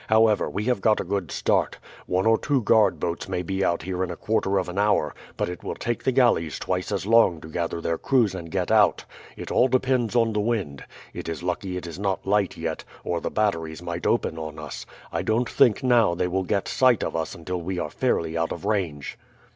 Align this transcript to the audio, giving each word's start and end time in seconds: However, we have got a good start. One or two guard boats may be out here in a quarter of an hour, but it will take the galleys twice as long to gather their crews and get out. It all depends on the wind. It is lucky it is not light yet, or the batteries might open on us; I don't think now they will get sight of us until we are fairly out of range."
However, 0.09 0.49
we 0.49 0.63
have 0.63 0.81
got 0.81 0.99
a 0.99 1.03
good 1.03 1.29
start. 1.31 1.77
One 2.07 2.25
or 2.25 2.39
two 2.39 2.63
guard 2.63 2.99
boats 2.99 3.29
may 3.29 3.43
be 3.43 3.63
out 3.63 3.83
here 3.83 4.03
in 4.03 4.09
a 4.09 4.15
quarter 4.15 4.57
of 4.57 4.67
an 4.67 4.79
hour, 4.79 5.13
but 5.37 5.47
it 5.47 5.63
will 5.63 5.75
take 5.75 6.03
the 6.03 6.11
galleys 6.11 6.57
twice 6.57 6.91
as 6.91 7.05
long 7.05 7.39
to 7.41 7.47
gather 7.47 7.79
their 7.79 7.99
crews 7.99 8.33
and 8.33 8.49
get 8.49 8.71
out. 8.71 9.05
It 9.37 9.51
all 9.51 9.67
depends 9.67 10.15
on 10.15 10.33
the 10.33 10.39
wind. 10.39 10.83
It 11.13 11.29
is 11.29 11.43
lucky 11.43 11.77
it 11.77 11.85
is 11.85 11.99
not 11.99 12.25
light 12.25 12.57
yet, 12.57 12.83
or 13.03 13.21
the 13.21 13.29
batteries 13.29 13.83
might 13.83 14.07
open 14.07 14.39
on 14.39 14.57
us; 14.57 14.87
I 15.11 15.21
don't 15.21 15.47
think 15.47 15.83
now 15.83 16.15
they 16.15 16.27
will 16.27 16.45
get 16.45 16.67
sight 16.67 17.03
of 17.03 17.15
us 17.15 17.35
until 17.35 17.61
we 17.61 17.77
are 17.77 17.91
fairly 17.91 18.35
out 18.35 18.51
of 18.51 18.65
range." 18.65 19.19